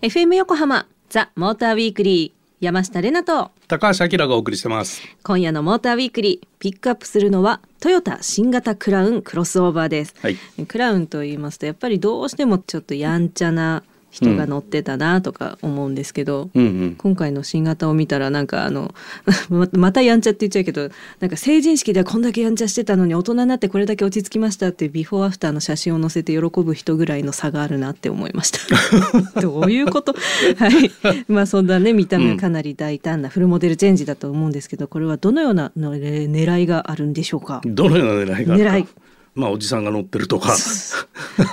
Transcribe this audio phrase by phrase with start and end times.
[0.00, 3.50] FM 横浜ザ・モーターウィークリー山下れなと。
[3.68, 5.02] 高橋明がお送りしてます。
[5.22, 13.82] 今夜のモーターウィークリーピックアップするのはトヨタ新型クラウンクロスオーバーです、はい、クラウンと言いますとやっぱりどうしてもちょっとやんちゃな
[14.12, 16.62] 人が乗ってたなとか思うんですけど、うん。
[16.62, 18.94] うん、今回の新型を見たらなんかあの
[19.72, 28.58] またやんちゃって言っちゃうけどなんか成人式ではこんだけやんちゃしてたのに大人になってこれだけ落ち着きましたってビフォーアフターの写真を載せて喜ぶ人ぐらいの差があるなって思いました。
[29.40, 30.12] どういうこと？
[30.12, 30.90] はい。
[31.28, 37.62] まあそんなね見た目かなり大胆なフルモデルチェンジだと思うんですけどこれはどのようなの狙いがあるんでしょうか？
[37.64, 38.86] どのような狙いが狙い
[39.34, 40.54] まあおじさんが乗ってるとか。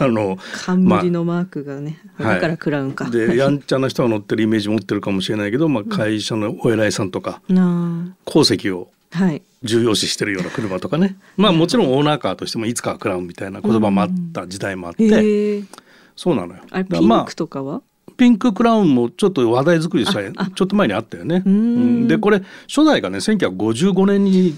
[0.02, 8.92] あの冠のマークがね、まあ、だからクラウンか、はい、でやんちゃな人が乗ってるイメージ持ってるかもしれないけど、まあ、会社のお偉いさんとか、うん、功績を
[9.64, 15.68] 重要視してるような車とかね、まあもちろんオーナーカーとしてもいつかはクラウンみたいな言葉もあった時代もあって、うん、
[16.16, 16.62] そうなのよ。
[16.72, 17.82] あれピンクとかは、
[18.18, 21.44] ピンククラウンもちょっと話題作りしたいちょっと前にあったよね。
[21.46, 24.56] うん、でこれ初代がね1955年に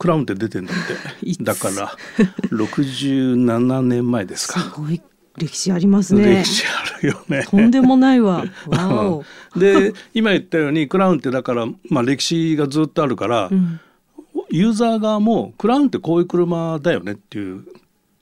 [0.00, 0.94] クラウンって出てんだって。
[1.44, 1.94] だから
[2.50, 4.58] 67年前ですか。
[4.58, 5.02] すごい
[5.36, 6.42] 歴史ありますね。
[6.42, 7.44] 歴史あるよね。
[7.44, 8.44] とんでもないわ。
[9.54, 13.78] で今言ったようにクラウンってだから、まあ、歴史がずっとあるから、うん、
[14.50, 17.64] ユーザー側もクラウンってこういう車だよねっていう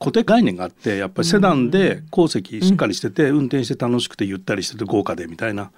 [0.01, 5.71] 固定概念があってやっぱりセダンで後席しっかりしてて、運転して楽しくてゆったりしてて豪華でみたいな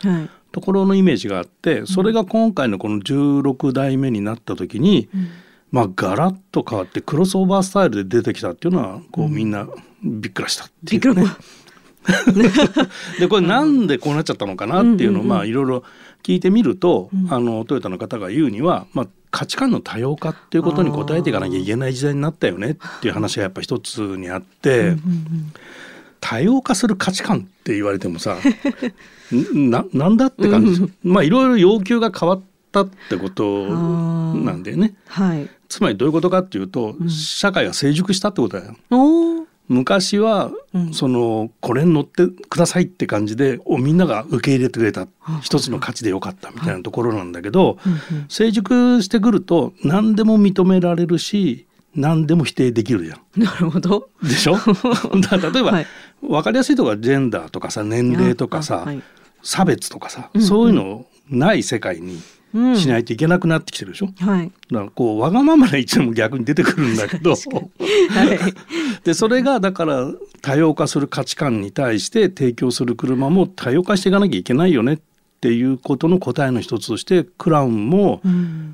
[0.51, 5.29] ところのイメージがあってそれが今回のこの16代目になった時に、うん
[5.71, 9.69] まあガラッと変わってクロスオーバースタイルで出てきたっていうのはこうみんな
[10.03, 11.15] びっくらしたっていう。
[11.15, 11.25] ね。
[13.21, 15.85] でこれなんでこうなっちゃったのかなっていうのをまあいろいろ
[16.23, 24.97] 聞いてみると、あのトヨタの方が言うには、まあ、価値観の多様化っていうことに応えていかなきゃいけない時代になったよねっていう話がやっぱ一つにあって。
[26.21, 28.37] 多様化する価値観って言われてもさ
[29.55, 30.79] ななんだって感じ。
[30.79, 34.95] です、まあいろいろ要求が変わったってことなんだよね。
[35.07, 38.77] はい、つまりどういうことかっていうと、うん、社会が成熟したってことだよ。
[39.69, 45.07] 昔は、うん、そのこれに乗ってくださいって感じでおみんなが受け入れてくれた、
[45.43, 47.79] 一つの価値でよかったみたいなところなんだけど、
[48.29, 53.41] 成熟してくると何でも認められるし何でも否定できるじゃん。
[53.41, 54.11] なるほど。
[54.25, 54.55] でしょ？
[55.31, 55.87] だ例えば、はい、
[56.21, 59.01] 分かりやすいところはジェンダーとかさ年齢とかさ、はい、
[59.45, 62.21] 差別とかさ、うんうん、そういうのない世界に
[62.53, 67.39] しないといけなくなってきてるでしょ、うん、はい、だからこうわがままな一面も逆に出てくるんだけど、 はい、
[69.05, 70.13] でそれがだから
[70.43, 74.99] 多様化する価値観に対して提供する車も多様化していかなきゃいけないよねっ
[75.41, 78.21] ていうことの答えの一つとしてクラウンも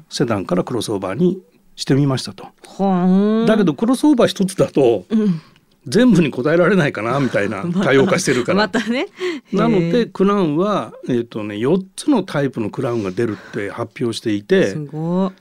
[0.08, 1.38] セダンからクロスオーバーに
[1.76, 2.48] してみましたと。
[2.80, 5.40] うん、だけどクロスオーバー一つだと、うん
[5.86, 8.58] 全部に答えられないかな みたいな多様化してるから。
[8.58, 9.08] またね。
[9.52, 14.76] なのでクラウンは、えーとね、4つのタイプのクラウンが出るって発表していて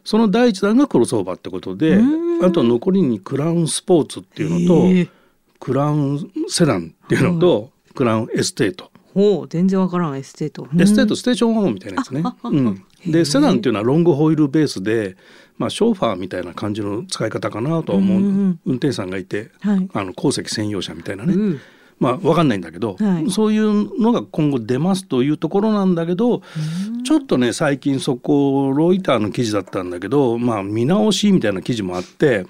[0.03, 1.99] その第一弾がクロスオーバーってことで
[2.41, 5.11] あと残りにクラウンスポーツっていうのと
[5.59, 8.91] クラウンセダンっていうのとクラウンエステート。
[9.15, 10.67] ほう全然わからんエステート。
[10.77, 12.21] エステートステーションワゴンみたいなやつね。
[12.43, 15.15] うん、でセダンっていうのはロングホイールベースで
[15.57, 21.61] まあ、ショーファーみたいな感じの使い方かなとは思う、うんうん、運転手さんがいて、はい、あの鉱石専用車みたいなね、うん、
[21.99, 26.41] まあ分かんないんだけど、はい、そういうのが今後出ますというところなんだけど、
[26.91, 32.45] うん、ちょっとね最近そこロイターの記事だったんだけど、まあ、見直しみたいな記事もあって、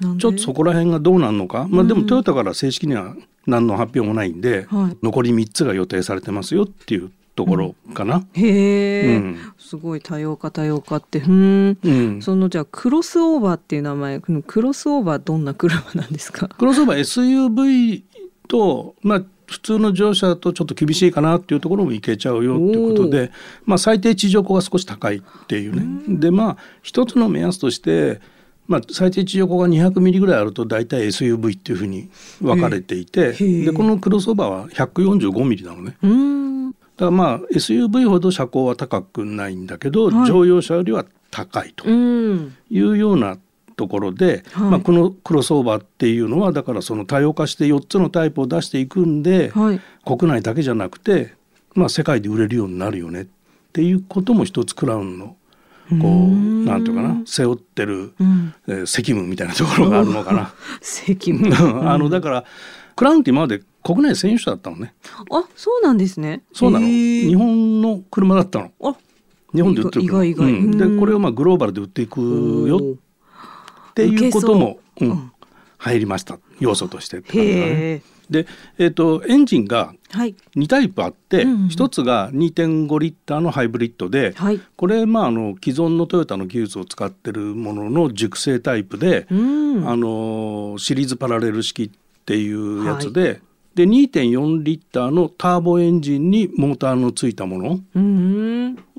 [0.00, 3.14] うん、ちょっとそこら辺がどうなるのか、まあ、でもトヨタから正式には
[3.46, 8.16] 何の発表もないんで、はい、残り3つが予定されてますよっていうところかな。
[8.16, 16.48] うん、へえ、うん、すごい多様化多様化ってうん、うん、そのじゃあクロスオーバーっていう名前クロスオーバーどんな車なんですか？
[16.48, 18.02] クロスオーバー SUV
[18.48, 23.30] とまあ普通の乗車だとちょっと厳しいかなっていうところもいけちゃうよっていうことで、
[23.64, 26.18] まあ、最低地上高が少し高いっていうね。
[26.18, 28.20] でまあ一つの目安として
[28.66, 32.10] まあ、最低地上高が200ミリぐらいあると大体 SUV っていうふうに
[32.42, 35.96] 分かれていてでこのクロスオーバーは145ミリなのね。
[36.96, 43.38] だからまあ SUV ほど車高は高くないんだけど、はい、乗用車よりは高いというような
[43.76, 51.34] ところで、はい、まあ、このクロスオーバーっていうのはだからその多様化して4つのタイプを出していくんで、はい、国内だけじゃなくて、
[51.74, 53.26] まあ、世界で売れるようになるよねっ
[53.72, 55.36] ていうことも一つクラウンの
[55.88, 60.52] こうなんていうかな背負ってる、うん、えー、責務みたいなところがあるのかな。
[60.82, 61.54] 責務。
[61.88, 62.44] あのだから
[62.96, 64.94] クラウンって今まで国内選手だったのね。
[65.30, 66.42] あ、そうなんですね。
[66.52, 66.86] そうなの。
[66.86, 68.72] 日本の車だったの。
[68.82, 68.96] あ、
[69.54, 72.96] 日本で売ってる意外意外、うん、でこれをまあグローバルで売っていくよ
[73.90, 75.32] っていうことも、うん、
[75.78, 76.40] 入りました。
[76.58, 78.02] 要素としてって感じだね。
[78.28, 78.46] で、
[78.76, 89.34] えーと、エンジンが2タイプあって、はいうんうん、1つが2.5リッターのハイブリッドで、はい、これ、まあ、あの既存のトヨタの技術を使ってるものの熟成タイプで、う
[89.80, 91.90] ん、あのシリーズパラレル式っ
[92.24, 93.22] ていうやつで。
[93.22, 93.40] はい
[93.76, 97.80] で2.4リッターのターボエンジンにモーターのついたもの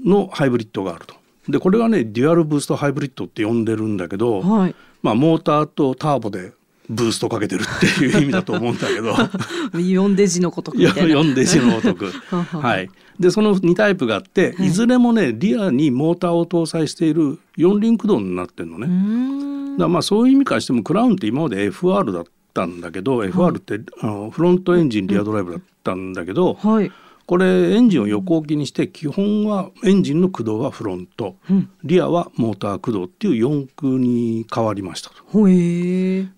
[0.05, 1.15] のハイブリッドがあると。
[1.49, 6.53] でこれはねデュアルブーストハイブリッドって呼んでるんだけど、はい、まあ、モーターとターボで
[6.89, 9.13] ブーストかけてるっていう意味だと思うんだけど。
[9.73, 11.15] 4デジのことみたいな。
[11.15, 12.11] 4デジのごとく。
[12.31, 12.89] はい。
[13.19, 19.77] でその2タイプがあって、い、ずれもねリアにモーターを搭載している4輪駆動になってるのね。
[19.79, 22.23] だまあそういう意味からしてもクラウンって今まで FR だっ
[22.57, 26.91] たんだけど、はい、FR ってあのフロントエンジンリアドライブだったんだけど、はい。
[27.27, 35.09] これエンジンを横置きにして基本はエンジンの駆動はフロント、うん、リアはモーター駆動っていう4駆に変わりました。
[35.09, 35.15] と。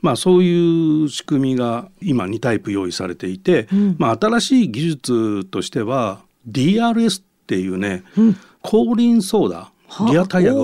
[0.02, 9.72] まあそういう仕組みが今2タイプ用意されていて、うん、まあ新しい技術としては DRS っていうね、うん、後輪ソーダ
[10.10, 10.64] リアタイヤが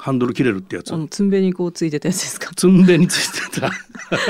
[0.00, 0.92] ハンドル切れるってやつ。
[1.10, 2.50] つんべにこうついてたやつですか？
[2.54, 3.70] つんべについてた。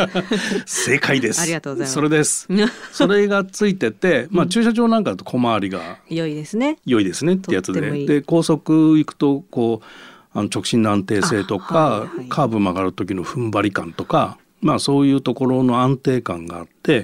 [0.67, 1.41] 正解です。
[1.41, 1.95] ありがとうございます。
[1.95, 2.49] それです。
[2.93, 6.79] それがついてて、まあ駐車場なんかだと小回りが良いですね。
[6.85, 14.39] 良いですねってやつで、で高速行くとこうあの直進の安定性とか、カーブ曲がる時の踏ん張り感とか。
[14.61, 17.03] まあそういうところの安定感があってっ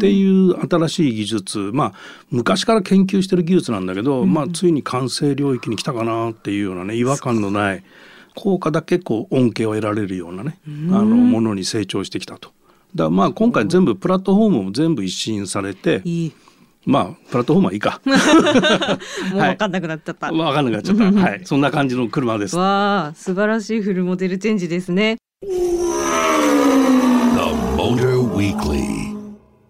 [0.00, 1.92] ていう新しい技術まあ
[2.30, 7.84] 昔から研究してる技術なんだけど、まあついに完成領域に来たかなっていうようなね違和感のない
[8.34, 12.50] 効果だけこう恩恵を得られるようなねあのものに成長してきたと。
[12.94, 16.02] だまあ今回全部プラットフォームも全部一新されて。
[16.04, 16.32] いい
[16.86, 18.00] まあプラットフォームはいいか。
[19.32, 20.26] もう分かんなくなっちゃった。
[20.26, 21.20] はい、分かんなくなっちゃった。
[21.20, 22.56] はい、そんな感じの車です。
[22.56, 25.16] わあ、素晴らしいフルモデルチェンジですね。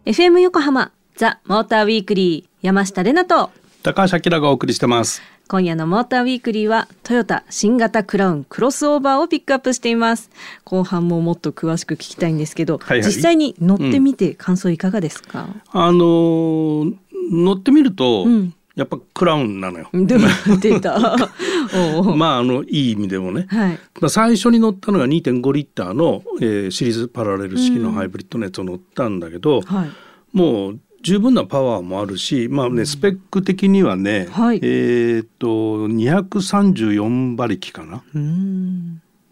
[0.06, 3.50] FM 横浜ザ・モーターウィークリー山下れなと。
[3.82, 5.22] 高橋明がお送りしてます。
[5.48, 10.30] 今夜のモーターウィークリーはトヨタ新型クラウンクロスオーバーをピックアップしています。
[10.64, 16.94] 後半ももっと詳しく聞きたいんですけど、はいはい、実際に乗ってみて感想いかがですか、うん、あのー、
[17.32, 19.88] 乗ってみると、うんやっぱクラウンなのよ。
[19.94, 20.98] 出た。
[22.16, 23.46] まああのいい意味でもね。
[23.48, 29.90] はい、まあ最初に乗ったのが2.5リッターの、えー、シリーズパラレル式のハイブリッドのやつを乗ったんだけど、うんはい、
[30.32, 38.02] もう十分なパワーもあるし、まあね、スペック的にはね、はい、えっ、と234馬力かな。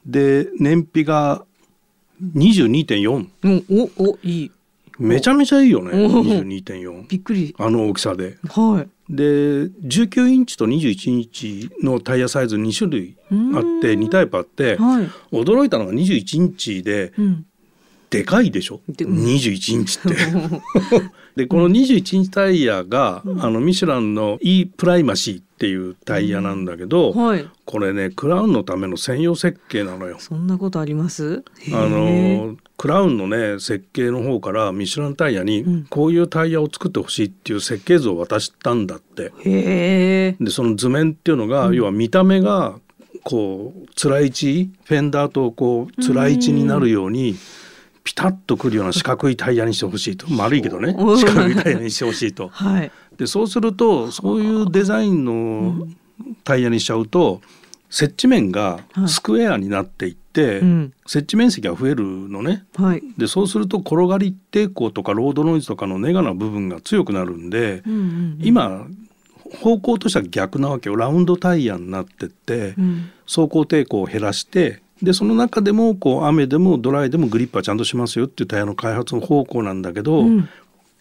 [0.07, 1.45] で燃費が
[2.37, 3.29] 22.4。
[3.43, 4.51] うん、おおいい。
[4.99, 5.91] めちゃめちゃいいよね。
[5.93, 7.55] 22.4びっくり。
[7.59, 8.39] あの大きさで。
[8.49, 13.17] はい、で19インチと21インチのタイヤサイズ2種類
[13.55, 17.47] あって2タイプあって、はい、驚いたのが21インチで、うん、
[18.11, 20.17] でかいでしょ？21インチって。
[21.37, 27.25] でこの21インチタイヤが、うん、あのミシュランの E プライマシーっていうタイヤなんだけど、うん。
[27.25, 30.17] はい、これねクラウンのための専用設計なのよ。
[30.19, 31.45] そんなことあります？
[31.73, 39.31] あのクラウンのね設計の方からミシュランタイヤにこういうタイヤを作ってほしいっていう設計図を渡したんだって。
[40.41, 42.75] でその図面っていうのが、要は見た目が
[43.23, 47.37] こうつらい位置フェンダーとこうつらい位置になるように。
[48.05, 50.29] ピタッとくるような四角いタイヤにしてほしいと。
[50.29, 50.93] 丸いけどね。
[50.93, 52.49] 四角いタイヤにしてほしいと。
[52.53, 55.87] はい、でそうするとそういうデザインの
[56.45, 57.41] タイヤにしちゃうと
[57.91, 62.65] 接地面がスクエアになっていって、はい、接地面積が増えるのね。
[62.77, 68.87] はい、でそうすると転がり抵抗とかロードノイズとかのネガな部分が強くなるんで、うんうんうん、今
[69.61, 70.97] 方向としては逆なわけよ。
[70.97, 80.49] ラウンドタイヤになってって、うん、走行抵抗を減らしてでその中でもこう雨でもドライでもグリップはちゃんとしますよっていうタイヤの開発の方向なんだけど、うん、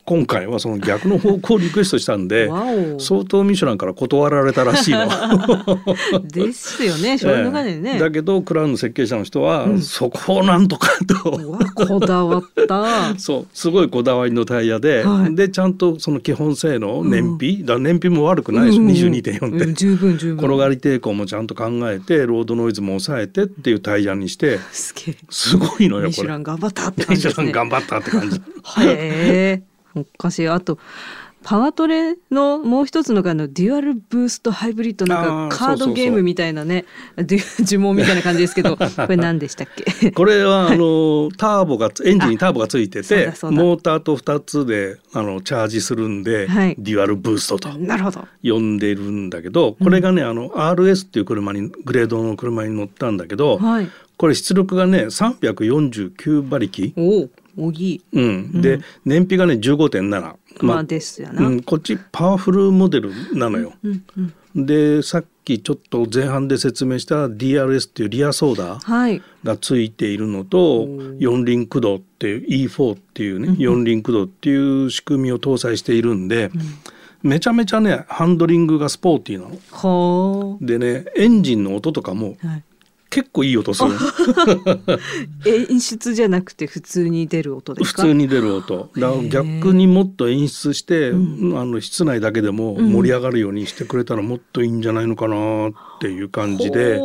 [0.05, 2.49] 今回はその逆の方向をリクエストしたんで
[2.99, 5.07] 相当ミシュランから断られたらしいの。
[6.31, 7.17] ですよね。
[7.19, 11.39] しょうがないね、だけどクラウンの設計者の人は、うん、そこをなんとかと。
[11.75, 13.13] こだわった。
[13.17, 20.45] そうすごいこだわりのタイヤで、はい、でちゃんとその基本性能燃費、うん、だ燃費も悪くないでしょ、うん、22.4って、十分十分。
[20.45, 24.59] 転がり抵抗もちゃんと考えてロードノイズも抑えてっていうタイヤにして
[25.29, 26.07] すごいのよこれ。
[26.07, 27.29] ミシュラン頑張ったって感じね。
[27.29, 28.37] ミシュラン頑張ったって感じ。
[28.37, 28.41] へ
[28.79, 29.70] え。
[29.95, 30.47] おかしい。
[30.47, 30.77] あと
[31.43, 36.85] パワトレのもう一つのがのデュアルブーストハイブリッドなんかカードゲームみたいなね
[37.17, 40.11] 呪文みたいな感じですけど これ何でしたっけ？
[40.11, 47.69] これはあのターボがエンジンにターボがついててモーターと2つであのチャージするんで、はい、デュアルブーストと
[48.43, 63.73] 呼んでるんだけどこれがね、あの RS っていう車にグレードの車に乗ったんだけど、はい、これ出力がね349馬力おぎうん、で燃費がね15.7まあですよな、うん、こっちパワフルモデルなのよ。
[63.83, 69.21] うんうんでさっきちょっと前半で説明した DRS っていうリアソーダはい。
[69.43, 70.87] がついているのと
[71.19, 76.51] 四輪駆動っていう E4 っていうね四輪駆動っていう仕組みを搭載しているんで、
[77.23, 79.57] めちゃめちゃねハンドリングがスポーティーなの。
[79.71, 82.63] ほでねエンジンの音とかもう、はい、
[83.11, 83.91] 結構いい音する。
[83.91, 84.99] の
[85.45, 88.01] 演出じゃなくて普通に出る音ですか？
[88.01, 88.89] 普通に出る音。
[88.97, 96.99] だから逆にもっと演出して、あの室内だけでも盛り上がるようにしてくれたらもっといいんじゃないのかなっていう感じで。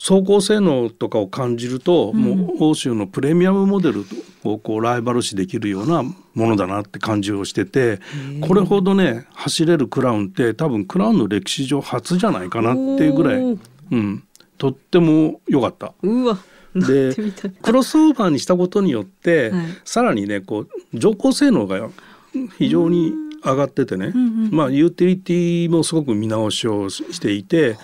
[0.00, 4.04] 走行性能とかを感じると、もう欧州のプレミアムモデル
[4.42, 8.00] をこうライバル視できるようなものだなって感じをしてて
[8.40, 14.24] これほどね走れるクラウンって多分クラウンの歴史上初じゃないかなっていうぐらい、うん、
[14.60, 15.94] とっても良かった。
[16.02, 16.38] うわ
[16.74, 17.14] 乗で
[17.62, 19.66] クロスオーバーにしたことによって、はい。
[19.86, 21.88] さらにねこう乗降性能が
[22.58, 24.12] 非常に上がっててね、
[24.50, 27.78] まあユーティリティもすごく見直しをしていて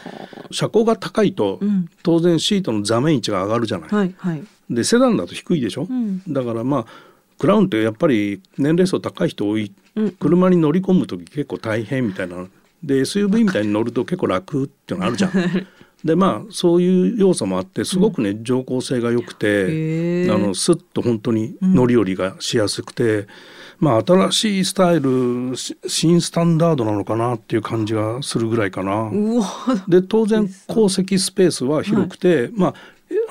[0.51, 1.89] 車高が高いと、うん。
[2.03, 3.89] 当然シートの座面位置が上がるじゃない。
[3.89, 4.45] はいはい。
[4.69, 6.21] でセダンだと低いでしょ、ん。
[6.29, 6.87] だからまあ
[7.39, 10.11] クラウンってやっぱり年齢層高い人多い、うん。
[10.11, 12.47] 車に乗り込む時結構大変みたいな。
[12.85, 15.33] で SUV みたいに乗ると結構楽っていうのがあるじゃん。
[16.05, 23.27] でまあそういう要素もあってすごくね、乗降性が良くて、あのスッと本当に乗り降りがしやすくて、
[23.79, 29.11] まあ新しいスタイルし新スタンダードなのかなっていう感じがするぐらいかな。
[29.89, 32.75] で当然後席スペースは広くて、まあ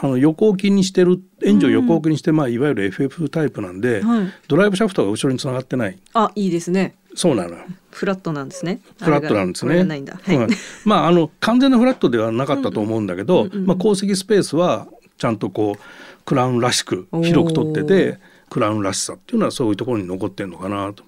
[0.01, 4.27] あの横置きにしてるエンジンを横置きにして、まあいわゆる FF タイプなんで、はい。
[4.47, 5.97] ドライブシャフトが後ろにつながってない。
[6.13, 7.63] あいいですねそうなのよ。
[7.91, 8.81] フラットなんですね。
[9.01, 9.77] フラットなんですね。
[9.77, 10.49] はい、うん。
[10.83, 18.19] まああの完全なフラットではなかったと思うんだけど、まあ後席スペースはちゃんとこうクラウンらしく広く取ってて
[18.49, 21.03] クラウンらしさっていうのはそういうところに残ってるのかなと。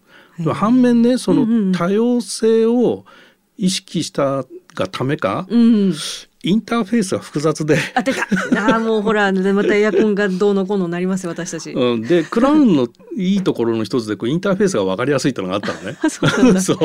[0.53, 3.05] 反面ねその多様性を
[3.57, 4.45] 意識した
[4.75, 5.93] がためか、うん
[6.43, 7.77] インターフェースが複雑で。
[7.95, 8.23] あ出た。
[8.23, 15.97] あーもうほらまたエアコンがどうのこうのになりますよ私たち、うん、でクラウンのいいところの一つでこうインターフェースが分かりやすいっていうのがあったのね。
[16.61, 16.77] そう。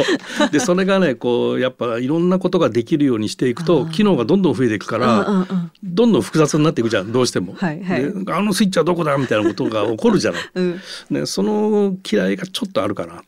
[0.50, 5.71] でそれがねこうやっぱいろんなことができるようにしていくと機能がどんどん増えていくかうんうんらうん。
[5.82, 7.54] どんどん複雑になっていくじゃんどうしても。
[7.54, 8.02] はいはい。
[8.25, 10.42] であのスイッチはどこだみたいなことが起こるじゃない。
[10.54, 10.80] うん。
[11.11, 13.23] ね、その嫌いがちょっとあるかな。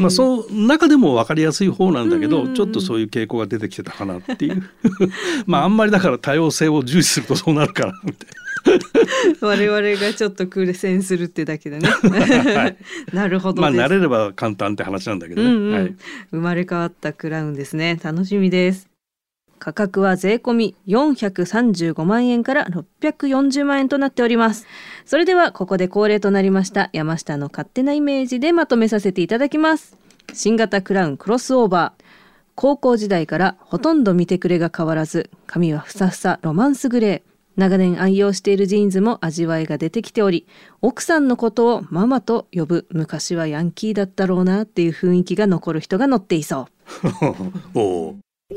[0.00, 4.62] まあ、そう中でも分かりやすい方なんだけど、ちょっとそういう傾向が出てきてたかなっていう
[5.46, 8.26] まああんまりだから多様性を重視するとそうなるかなって。
[9.40, 11.88] 我々がちょっと苦戦するってだけでね。
[13.12, 15.48] なるほどです、まあ慣れれば簡単って話なんだけどね。
[15.48, 15.72] うんうん。
[15.74, 15.94] はい。
[16.30, 18.00] 生まれ変わったクラウンですね。
[18.02, 18.88] 楽しみです。
[19.58, 24.66] 価格は税込み435万円から640万円となっております。
[25.04, 29.96] それではここで恒例となりました山下の勝手なイメージでまとめさせていただきます。
[30.32, 32.03] 新型クラウンクロスオーバー
[32.54, 40.46] 高校時代からほとんど見てくれが変わらず髪はふさふさロマンスグレー長年愛用しているジーンズも味わいが出てきており
[40.82, 46.68] 奥さんのことをママと呼ぶ昔はヤンキーだったろうなっていう雰囲気が残る人が乗っていそ
[47.74, 47.74] う。
[47.78, 48.16] おう。
[48.50, 48.56] The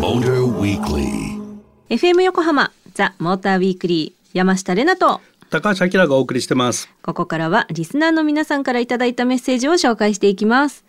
[0.00, 1.40] Motor Weekly.
[1.88, 5.20] FM 横浜ザ・モーターウィークリー山下れなと。
[5.50, 6.88] 高橋明がお送りしてます。
[7.02, 10.84] ここからはリスナーの皆さんからいただいたメッセージを紹介していきます、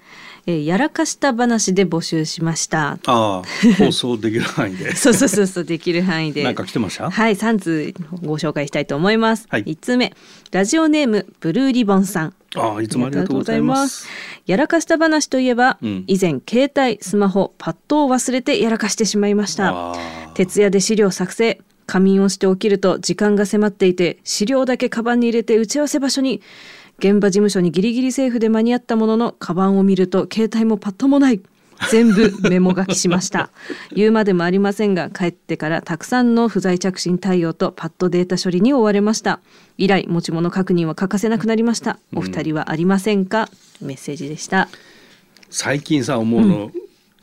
[0.48, 3.42] えーやらかした話で募集しましたああ、
[3.78, 4.94] 放送できる範囲で。
[4.98, 7.10] そうそうそうそうできる範囲でなんか来てました？
[7.10, 7.94] はい、3通
[8.24, 9.46] ご紹介したいと思います。
[9.50, 10.14] はい1通目、
[10.52, 12.34] ラジオネームブルーリボンさん。
[12.56, 14.08] ああ、いつもありがとうございます。
[14.46, 19.96] やらかした話といえば、うん以前携帯、スマホ、パッドを忘れてやらかしてしまいました。
[20.34, 21.60] 徹夜で資料作成。
[21.88, 26.42] 仮眠をして起きると時間が迫っていて資料だけカバンに入れて打ち合わせ場所に
[27.02, 31.42] 現場事務所にギリギリセーフで間に合ったもののカバンを見ると携帯もパッドもない。
[31.90, 33.50] 全部メモ書きしました。
[33.92, 39.40] 言うまでもありませんが帰ってからたくさんの不在着信対応とパッドデータ処理に追われました。
[39.80, 41.98] 以来持ち物確認は欠かせなくなりました。
[42.16, 43.50] お二人はありませんか、
[43.82, 44.70] メッセージでした。
[45.50, 46.72] 最近さ、思うの。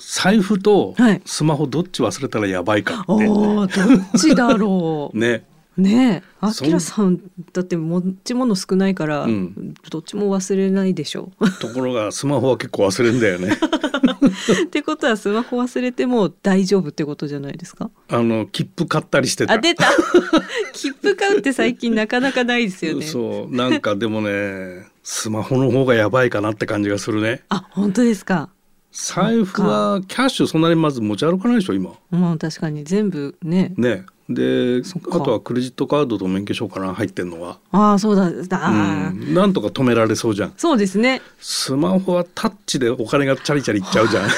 [0.01, 3.05] 財布とはいスマホどっち忘れたらやばいかって。
[3.07, 5.19] おーどっちだろう。
[5.19, 5.45] ね。
[5.79, 7.21] ねえ、あきらさん
[7.53, 11.31] だって持ち物少ないから、うんどっちも忘れないでしょ
[11.61, 13.53] ところがスマホは結構忘れるんだよね。
[14.65, 17.91] ってことはスマホ忘れても大丈夫ってことじゃないですか？
[18.09, 19.55] あの切符買ったりしてた。
[19.55, 19.85] あ出た
[20.75, 27.43] 切符買うって最近なかなかないですよねそう、なんかでもね、スマホの方がやばいかなって感じがするね。
[27.51, 28.51] あ本当ですか？
[28.91, 31.93] 財布はキャッシュそんなにまず持ち歩かないでしょ今。
[32.11, 34.05] まあ確かに全部ねね。
[34.29, 40.55] であとはクレジットカードと免許証かな入ってんのは、ああそうだだ、うん、なんとか止められそうじゃん。
[40.59, 41.23] そうですね。
[41.41, 44.29] スマホはタッチでお金がチャリチャリいっちゃうじゃん。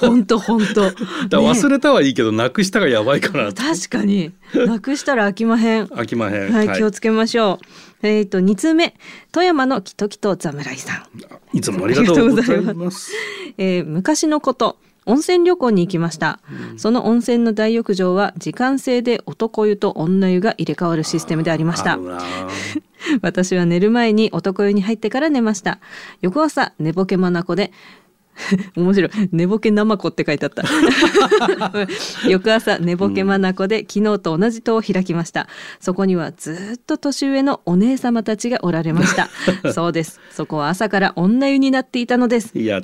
[0.00, 0.84] 本当本当
[1.28, 3.52] ら忘れたはいいけどなくしたがやばいかな。
[3.52, 4.32] 確かに。
[4.54, 5.84] なくしたら飽きまへん。
[5.84, 6.52] 飽きまへん。
[6.52, 7.58] はい、気をつけましょ
[8.02, 8.06] う。
[8.06, 8.94] えっ、と二通目。
[9.32, 11.06] 富山のキトキト侍さ
[11.52, 13.12] ん、いつもありがとうございます。
[13.58, 16.40] えー昔のこと温泉旅行に行きました、
[16.76, 21.98] その温泉の大浴場は時間制で男湯と女湯が入れ替わるシステムでありました。
[23.20, 25.78] 私は寝る前に男湯に入ってから寝ました。
[26.22, 27.70] 翌朝寝ぼけまなこで
[28.76, 29.10] 面白い。
[29.32, 30.64] 寝ぼけなまこって書いてあった。
[32.28, 35.48] 翌朝寝ぼけまなこで、昨日と同じ戸を開きました。
[35.80, 39.28] そこにはずっと年上のお姉様たちがおられました。
[39.72, 40.20] そうです。
[40.30, 42.52] そこは朝から女湯になっていたのです。
[42.54, 42.82] 間違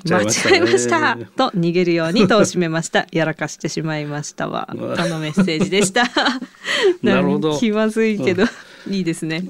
[0.55, 3.07] えましたと逃げるように戸を閉めました。
[3.13, 4.69] やらかしてしまいましたわ。
[4.71, 4.77] と
[5.09, 6.05] のメッセージでした。
[7.03, 7.59] なるほど。
[7.59, 8.45] 気まずいけど、
[8.89, 9.43] いいですね。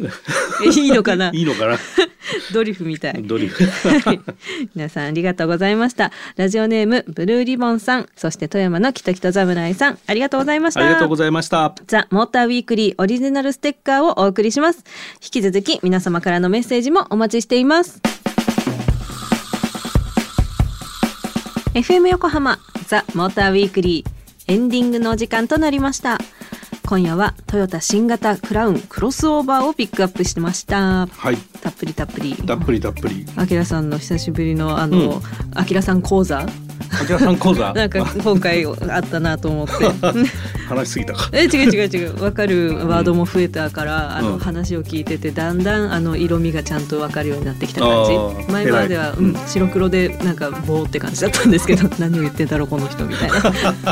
[0.65, 1.31] えいいのかな？
[1.33, 1.79] いいのかな？
[2.53, 3.23] ドリフみたい。
[3.23, 3.65] ドリフ。
[3.65, 4.21] はい。
[4.75, 6.13] 皆さんありがとうございました。
[6.37, 8.09] ラジオネームブルーリボンさん。
[8.17, 9.99] そして富山のキトキト侍さん。
[10.07, 10.81] ありがとうございました。
[10.81, 11.75] ありがとうございました。
[11.87, 14.85] ザ・モーターウィークリーオリジナルステッカーをお送りします。
[15.23, 18.01] 引き続き皆様からのメッセージもお待ちしています。
[21.75, 22.59] FM 横浜
[22.89, 24.21] ザ・モーターウィークリー。
[24.53, 26.19] エンディングのお時間となりました
[26.91, 31.07] 今夜はトヨタ新型クラウンクロスオーバーをピックアップしてました。
[31.07, 31.37] はい。
[31.63, 32.35] たっぷりたっぷり。
[32.35, 33.25] たっぷりたっぷり。
[33.37, 35.23] あきらさんの久しぶりのあの、
[35.55, 36.45] あきらさん講座
[37.01, 37.73] あきらさん講座？
[37.73, 39.73] なんか今回あったなと思って。
[40.69, 41.29] 話しすぎたか。
[41.33, 42.13] え違う違う違う。
[42.15, 48.05] 分かるワードも増えたから、あのうん話を聞いててだんだんあの色味がちゃんと分かるようになってきた感
[48.47, 48.53] じ。
[48.53, 53.41] 前までは、うん、白黒でなんかボーって感じだったんですけど何を言ってんだろうこの人みたいな。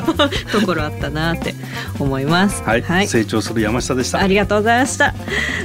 [0.53, 1.55] ところあったなって
[1.99, 2.63] 思います。
[2.63, 4.21] はい、成長する山下でした。
[4.21, 5.15] ありがとうございました。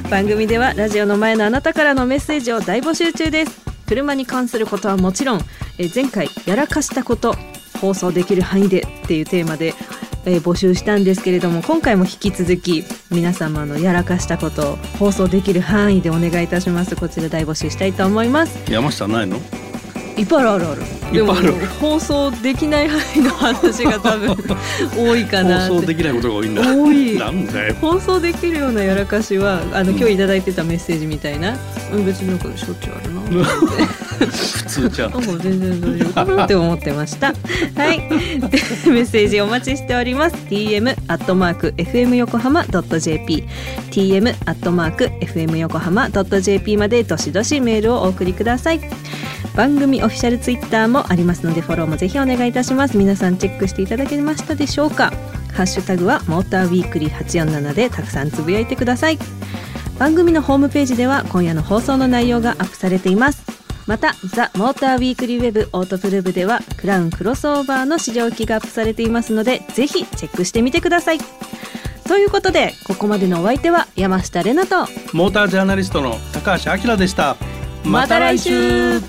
[0.09, 5.41] 番組ではラジオの前のあなたからのメッセージを大募集中です車に関することはもちろん
[5.77, 7.36] えー前回やらかしたこと
[7.81, 9.73] 放送できる範囲でっていうテーマで
[10.25, 16.95] えー募集したんですけれども今回も引き続き皆様のやらかしたことを放送できる範囲でお願いいたします。
[16.95, 18.71] こちら大募集したいと思います。
[18.71, 19.39] 山下ないの？
[20.17, 21.34] いっぱいあるあるでも
[21.80, 24.36] 放送できない範囲の話が多分
[24.97, 26.62] 多いかな放送できないことが多いんだ。
[26.62, 27.17] 多い。
[27.17, 27.47] なん
[27.80, 31.56] 放送できるようなやらかしはあの今日いただいてたメッセージみたいな、
[31.91, 33.43] うん、別になんかしょっちゅうあるな。
[34.23, 35.12] 普通じゃん。
[35.12, 36.13] なんか全然大丈夫。
[36.13, 37.28] かなって思ってました。
[37.76, 37.99] はい。
[37.99, 40.36] メッセージお待ちしております。
[40.49, 43.43] Tm アットマーク fm 横浜 .jp
[43.91, 48.80] tm アットマーク fm 横浜 .jp までどしどしメールをお送りください。
[49.56, 52.97] 番組オフィシャルツイッターもありますのでフォローもぜひお願いいたします。
[52.97, 55.11] 皆さんチェックしていただけましたでしょうか？
[55.53, 59.19] ハッシュタグはモーターウィークリー847でたくさんつぶやいてください。
[59.97, 63.43] 番組のホームページでは今夜の放送の内容がアップされています。
[63.85, 71.19] またザ・モーターウィークリーウェブオートプルーブではクラウンクロスオーバーの試乗機がアップされていますのでぜひチェックしてみてください。
[72.07, 77.35] ということでここまでのお相手は山下れなとモータージャーナリストの高橋明でした。
[77.85, 79.01] また来週